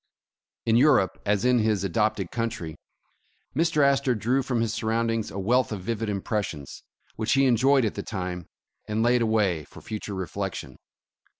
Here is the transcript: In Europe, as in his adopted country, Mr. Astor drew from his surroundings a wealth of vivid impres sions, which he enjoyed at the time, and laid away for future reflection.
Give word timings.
In 0.65 0.77
Europe, 0.77 1.21
as 1.27 1.45
in 1.45 1.59
his 1.59 1.83
adopted 1.83 2.31
country, 2.31 2.75
Mr. 3.55 3.83
Astor 3.85 4.15
drew 4.15 4.41
from 4.41 4.59
his 4.59 4.73
surroundings 4.73 5.29
a 5.29 5.37
wealth 5.37 5.71
of 5.71 5.81
vivid 5.81 6.09
impres 6.09 6.45
sions, 6.45 6.83
which 7.17 7.33
he 7.33 7.45
enjoyed 7.45 7.85
at 7.85 7.93
the 7.93 8.01
time, 8.01 8.47
and 8.87 9.03
laid 9.03 9.21
away 9.21 9.63
for 9.65 9.79
future 9.79 10.15
reflection. 10.15 10.77